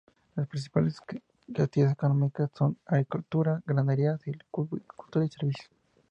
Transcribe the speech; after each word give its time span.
Las 0.35 0.47
principales 0.47 0.97
actividades 1.47 1.93
económicas 1.93 2.49
son: 2.55 2.75
agricultura, 2.87 3.61
ganadería, 3.67 4.17
silvicultura 4.17 5.23
y 5.25 5.29
servicios. 5.29 5.69